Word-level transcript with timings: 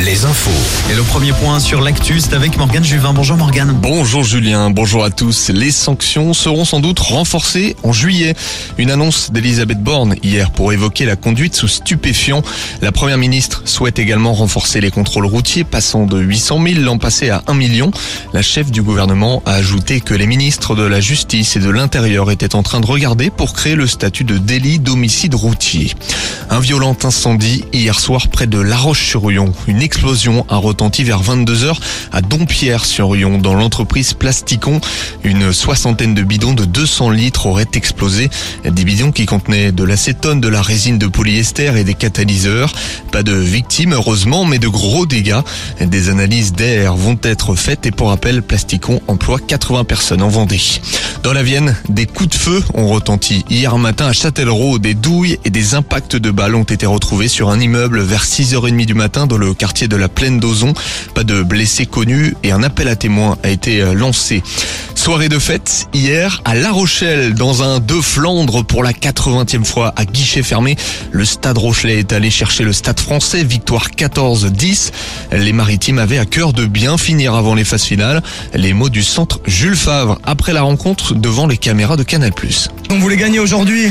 les 0.00 0.24
infos. 0.24 0.50
Et 0.90 0.94
le 0.94 1.02
premier 1.02 1.32
point 1.32 1.58
sur 1.58 1.80
l'actu, 1.80 2.20
c'est 2.20 2.34
avec 2.34 2.56
Morgane 2.56 2.84
Juvin. 2.84 3.12
Bonjour 3.12 3.36
Morgane. 3.36 3.72
Bonjour 3.72 4.22
Julien, 4.22 4.70
bonjour 4.70 5.02
à 5.02 5.10
tous. 5.10 5.48
Les 5.48 5.72
sanctions 5.72 6.34
seront 6.34 6.64
sans 6.64 6.78
doute 6.78 7.00
renforcées 7.00 7.74
en 7.82 7.92
juillet. 7.92 8.34
Une 8.78 8.90
annonce 8.90 9.32
d'Elisabeth 9.32 9.82
Borne 9.82 10.14
hier 10.22 10.52
pour 10.52 10.72
évoquer 10.72 11.04
la 11.04 11.16
conduite 11.16 11.56
sous 11.56 11.66
stupéfiants. 11.66 12.42
La 12.80 12.92
première 12.92 13.18
ministre 13.18 13.62
souhaite 13.64 13.98
également 13.98 14.34
renforcer 14.34 14.80
les 14.80 14.92
contrôles 14.92 15.26
routiers, 15.26 15.64
passant 15.64 16.06
de 16.06 16.20
800 16.20 16.62
000 16.62 16.80
l'an 16.82 16.98
passé 16.98 17.30
à 17.30 17.42
1 17.48 17.54
million. 17.54 17.90
La 18.32 18.42
chef 18.42 18.70
du 18.70 18.82
gouvernement 18.82 19.42
a 19.46 19.54
ajouté 19.54 20.00
que 20.00 20.14
les 20.14 20.26
ministres 20.26 20.76
de 20.76 20.84
la 20.84 21.00
Justice 21.00 21.56
et 21.56 21.60
de 21.60 21.70
l'Intérieur 21.70 22.30
étaient 22.30 22.54
en 22.54 22.62
train 22.62 22.80
de 22.80 22.86
regarder 22.86 23.30
pour 23.30 23.52
créer 23.52 23.74
le 23.74 23.88
statut 23.88 24.24
de 24.24 24.38
délit 24.38 24.78
d'homicide 24.78 25.34
routier. 25.34 25.92
Un 26.50 26.60
violent 26.60 26.96
incendie 27.02 27.64
hier 27.72 27.98
soir 27.98 28.28
près 28.28 28.46
de 28.46 28.60
La 28.60 28.76
Roche-sur-Yon. 28.76 29.52
Une 29.66 29.87
explosion 29.88 30.44
a 30.50 30.56
retenti 30.56 31.02
vers 31.02 31.22
22h 31.22 31.74
à 32.12 32.20
Dompierre-sur-Yon 32.20 33.38
dans 33.38 33.54
l'entreprise 33.54 34.12
Plasticon. 34.12 34.82
Une 35.24 35.50
soixantaine 35.54 36.14
de 36.14 36.22
bidons 36.22 36.52
de 36.52 36.66
200 36.66 37.08
litres 37.08 37.46
auraient 37.46 37.72
explosé. 37.72 38.28
Des 38.66 38.84
bidons 38.84 39.12
qui 39.12 39.24
contenaient 39.24 39.72
de 39.72 39.84
l'acétone, 39.84 40.42
de 40.42 40.48
la 40.48 40.60
résine 40.60 40.98
de 40.98 41.06
polyester 41.06 41.72
et 41.74 41.84
des 41.84 41.94
catalyseurs. 41.94 42.70
Pas 43.12 43.22
de 43.22 43.32
victimes 43.32 43.94
heureusement, 43.94 44.44
mais 44.44 44.58
de 44.58 44.68
gros 44.68 45.06
dégâts. 45.06 45.40
Des 45.80 46.10
analyses 46.10 46.52
d'air 46.52 46.94
vont 46.94 47.18
être 47.22 47.54
faites 47.54 47.86
et 47.86 47.90
pour 47.90 48.10
rappel, 48.10 48.42
Plasticon 48.42 49.00
emploie 49.08 49.38
80 49.38 49.84
personnes 49.84 50.20
en 50.20 50.28
Vendée. 50.28 50.60
Dans 51.22 51.32
la 51.32 51.42
Vienne, 51.42 51.76
des 51.88 52.04
coups 52.04 52.28
de 52.28 52.34
feu 52.34 52.62
ont 52.74 52.88
retenti 52.88 53.42
hier 53.48 53.78
matin 53.78 54.06
à 54.06 54.12
Châtellerault. 54.12 54.78
Des 54.78 54.92
douilles 54.92 55.38
et 55.46 55.50
des 55.50 55.74
impacts 55.74 56.16
de 56.16 56.30
balles 56.30 56.56
ont 56.56 56.64
été 56.64 56.84
retrouvés 56.84 57.28
sur 57.28 57.48
un 57.48 57.58
immeuble 57.58 58.00
vers 58.00 58.24
6h30 58.24 58.84
du 58.84 58.94
matin 58.94 59.26
dans 59.26 59.38
le 59.38 59.54
quartier 59.54 59.77
de 59.86 59.96
la 59.96 60.08
Plaine 60.08 60.40
d'Ozon. 60.40 60.72
Pas 61.14 61.22
de 61.22 61.42
blessés 61.42 61.86
connus 61.86 62.34
et 62.42 62.50
un 62.50 62.62
appel 62.62 62.88
à 62.88 62.96
témoins 62.96 63.38
a 63.44 63.50
été 63.50 63.80
euh, 63.80 63.92
lancé. 63.92 64.42
Soirée 64.94 65.28
de 65.28 65.38
fête 65.38 65.86
hier 65.94 66.42
à 66.44 66.54
La 66.54 66.72
Rochelle 66.72 67.34
dans 67.34 67.62
un 67.62 67.78
deux 67.78 68.00
Flandre 68.00 68.64
pour 68.64 68.82
la 68.82 68.92
80e 68.92 69.64
fois 69.64 69.92
à 69.96 70.04
guichet 70.04 70.42
fermé. 70.42 70.76
Le 71.12 71.24
Stade 71.24 71.56
Rochelet 71.58 72.00
est 72.00 72.12
allé 72.12 72.30
chercher 72.30 72.64
le 72.64 72.72
Stade 72.72 72.98
français, 72.98 73.44
victoire 73.44 73.90
14-10. 73.96 74.90
Les 75.32 75.52
Maritimes 75.52 75.98
avaient 75.98 76.18
à 76.18 76.24
cœur 76.24 76.52
de 76.52 76.66
bien 76.66 76.98
finir 76.98 77.34
avant 77.34 77.54
les 77.54 77.64
phases 77.64 77.84
finales. 77.84 78.22
Les 78.54 78.72
mots 78.72 78.88
du 78.88 79.02
centre 79.02 79.40
Jules 79.46 79.76
Favre 79.76 80.18
après 80.24 80.52
la 80.52 80.62
rencontre 80.62 81.14
devant 81.14 81.46
les 81.46 81.58
caméras 81.58 81.96
de 81.96 82.02
Canal+. 82.02 82.32
On 82.90 82.98
voulait 82.98 83.16
gagner 83.16 83.38
aujourd'hui 83.38 83.88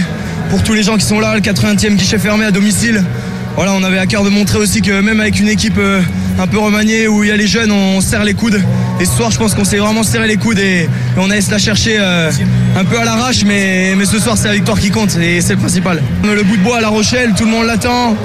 pour 0.49 0.63
tous 0.63 0.73
les 0.73 0.83
gens 0.83 0.97
qui 0.97 1.05
sont 1.05 1.19
là, 1.19 1.35
le 1.35 1.41
80e 1.41 1.95
guichet 1.95 2.19
fermé 2.19 2.45
à 2.45 2.52
domicile. 2.52 3.03
Voilà, 3.58 3.73
on 3.73 3.83
avait 3.83 3.97
à 3.97 4.05
cœur 4.05 4.23
de 4.23 4.30
montrer 4.30 4.59
aussi 4.59 4.83
que 4.83 5.02
même 5.02 5.19
avec 5.19 5.39
une 5.39 5.47
équipe 5.47 5.80
euh, 5.80 6.00
un 6.38 6.45
peu 6.45 6.59
remaniée 6.59 7.08
où 7.08 7.23
il 7.23 7.30
y 7.30 7.31
a 7.31 7.36
les 7.36 7.47
jeunes, 7.47 7.72
on 7.72 8.02
serre 8.02 8.23
les 8.23 8.36
coudes. 8.36 8.61
Et 8.99 9.05
ce 9.05 9.11
soir, 9.11 9.31
je 9.31 9.39
pense 9.39 9.55
qu'on 9.55 9.64
s'est 9.64 9.80
vraiment 9.80 10.03
serré 10.03 10.27
les 10.27 10.38
coudes 10.38 10.59
et, 10.59 10.88
on 11.17 11.31
a 11.31 11.38
essayé 11.38 11.47
de 11.47 11.53
la 11.53 11.58
chercher 11.58 11.97
euh, 11.99 12.31
un 12.77 12.86
peu 12.86 12.99
à 12.99 13.03
l'arrache, 13.03 13.44
mais, 13.45 13.95
ce 14.05 14.19
soir, 14.19 14.38
c'est 14.38 14.47
la 14.47 14.53
victoire 14.53 14.80
qui 14.80 14.91
compte 14.91 15.17
et 15.17 15.41
c'est 15.41 15.53
le 15.53 15.59
principal. 15.59 16.03
Le 16.23 16.44
bout 16.44 16.55
de 16.55 16.61
bois 16.61 16.77
à 16.77 16.81
La 16.81 16.89
Rochelle, 16.89 17.33
tout 17.36 17.45
le 17.45 17.49
monde 17.49 17.66
l'attend. 17.66 18.16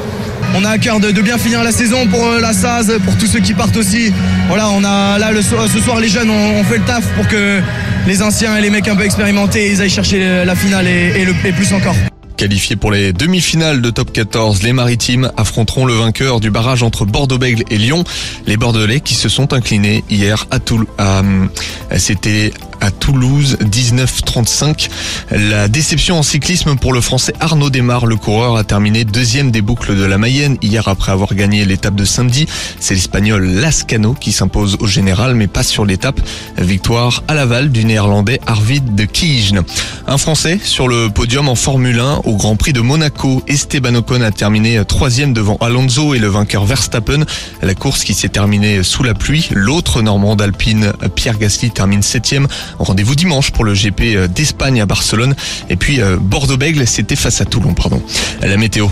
On 0.54 0.66
a 0.66 0.68
à 0.68 0.76
cœur 0.76 1.00
de, 1.00 1.10
bien 1.22 1.38
finir 1.38 1.64
la 1.64 1.72
saison 1.72 2.06
pour 2.08 2.26
euh, 2.26 2.38
la 2.38 2.52
SAS, 2.52 2.92
pour 3.02 3.16
tous 3.16 3.26
ceux 3.26 3.40
qui 3.40 3.54
partent 3.54 3.78
aussi. 3.78 4.12
Voilà, 4.48 4.68
on 4.68 4.84
a 4.84 5.18
là 5.18 5.30
ce 5.40 5.80
soir 5.80 5.98
les 5.98 6.08
jeunes 6.08 6.28
ont 6.28 6.62
fait 6.64 6.76
le 6.76 6.84
taf 6.84 7.06
pour 7.16 7.26
que 7.26 7.58
les 8.06 8.20
anciens 8.20 8.54
et 8.58 8.60
les 8.60 8.68
mecs 8.68 8.86
un 8.86 8.96
peu 8.96 9.04
expérimentés 9.04 9.72
ils 9.72 9.80
aillent 9.80 9.88
chercher 9.88 10.44
la 10.44 10.54
finale 10.54 10.86
et, 10.86 11.12
et 11.16 11.24
le, 11.24 11.32
et 11.46 11.52
plus 11.52 11.72
encore. 11.72 11.96
Qualifiés 12.42 12.74
pour 12.74 12.90
les 12.90 13.12
demi-finales 13.12 13.80
de 13.80 13.90
top 13.90 14.12
14, 14.12 14.64
les 14.64 14.72
Maritimes 14.72 15.30
affronteront 15.36 15.86
le 15.86 15.94
vainqueur 15.94 16.40
du 16.40 16.50
barrage 16.50 16.82
entre 16.82 17.04
Bordeaux-Bègles 17.04 17.62
et 17.70 17.78
Lyon. 17.78 18.02
Les 18.48 18.56
Bordelais 18.56 18.98
qui 18.98 19.14
se 19.14 19.28
sont 19.28 19.52
inclinés 19.52 20.02
hier 20.10 20.48
à 20.50 20.58
Toulouse. 20.58 20.88
C'était 21.98 22.52
à 22.82 22.90
Toulouse 22.90 23.56
19-35. 23.62 24.88
La 25.30 25.68
déception 25.68 26.18
en 26.18 26.24
cyclisme 26.24 26.76
pour 26.76 26.92
le 26.92 27.00
français 27.00 27.32
Arnaud 27.38 27.70
Desmar. 27.70 28.06
Le 28.06 28.16
coureur 28.16 28.56
a 28.56 28.64
terminé 28.64 29.04
deuxième 29.04 29.52
des 29.52 29.62
boucles 29.62 29.96
de 29.96 30.04
la 30.04 30.18
Mayenne 30.18 30.56
hier 30.62 30.88
après 30.88 31.12
avoir 31.12 31.34
gagné 31.34 31.64
l'étape 31.64 31.94
de 31.94 32.04
samedi. 32.04 32.46
C'est 32.80 32.94
l'espagnol 32.94 33.44
Lascano 33.44 34.14
qui 34.14 34.32
s'impose 34.32 34.78
au 34.80 34.88
général 34.88 35.36
mais 35.36 35.46
pas 35.46 35.62
sur 35.62 35.84
l'étape. 35.84 36.20
Victoire 36.58 37.22
à 37.28 37.34
l'aval 37.34 37.70
du 37.70 37.84
néerlandais 37.84 38.40
Arvid 38.46 38.96
de 38.96 39.04
Kijne. 39.04 39.62
Un 40.08 40.18
français 40.18 40.58
sur 40.62 40.88
le 40.88 41.08
podium 41.08 41.48
en 41.48 41.54
Formule 41.54 42.00
1 42.00 42.22
au 42.24 42.31
Grand 42.36 42.56
Prix 42.56 42.72
de 42.72 42.80
Monaco. 42.80 43.42
Esteban 43.46 43.94
Ocon 43.94 44.22
a 44.22 44.30
terminé 44.30 44.82
troisième 44.84 45.32
devant 45.32 45.56
Alonso 45.60 46.14
et 46.14 46.18
le 46.18 46.28
vainqueur 46.28 46.64
Verstappen. 46.64 47.24
La 47.62 47.74
course 47.74 48.04
qui 48.04 48.14
s'est 48.14 48.28
terminée 48.28 48.82
sous 48.82 49.02
la 49.02 49.14
pluie. 49.14 49.48
L'autre 49.52 50.02
Normand 50.02 50.36
d'Alpine, 50.36 50.92
Pierre 51.14 51.38
Gasly, 51.38 51.70
termine 51.70 52.02
septième. 52.02 52.46
Rendez-vous 52.78 53.14
dimanche 53.14 53.50
pour 53.50 53.64
le 53.64 53.74
GP 53.74 54.28
d'Espagne 54.32 54.80
à 54.80 54.86
Barcelone. 54.86 55.34
Et 55.68 55.76
puis 55.76 56.00
euh, 56.00 56.16
Bordeaux-Bègles, 56.18 56.86
c'était 56.86 57.16
face 57.16 57.40
à 57.40 57.44
Toulon, 57.44 57.74
pardon. 57.74 58.02
La 58.40 58.56
météo. 58.56 58.88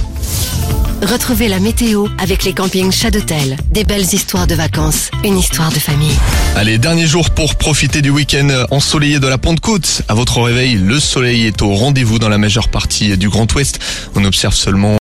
Retrouvez 1.02 1.48
la 1.48 1.60
météo 1.60 2.08
avec 2.18 2.44
les 2.44 2.52
campings 2.52 2.92
Chadotel. 2.92 3.56
Des 3.70 3.84
belles 3.84 4.02
histoires 4.02 4.46
de 4.46 4.54
vacances, 4.54 5.10
une 5.24 5.38
histoire 5.38 5.72
de 5.72 5.78
famille. 5.78 6.14
Allez, 6.56 6.76
dernier 6.76 7.06
jour 7.06 7.30
pour 7.30 7.54
profiter 7.54 8.02
du 8.02 8.10
week-end 8.10 8.66
ensoleillé 8.70 9.18
de 9.18 9.26
la 9.26 9.38
Pentecôte. 9.38 10.02
À 10.08 10.14
votre 10.14 10.42
réveil, 10.42 10.74
le 10.74 11.00
soleil 11.00 11.46
est 11.46 11.62
au 11.62 11.74
rendez-vous 11.74 12.18
dans 12.18 12.28
la 12.28 12.36
majeure 12.36 12.68
partie 12.68 13.16
du 13.16 13.30
Grand 13.30 13.50
Ouest. 13.54 13.78
On 14.14 14.24
observe 14.26 14.54
seulement 14.54 14.98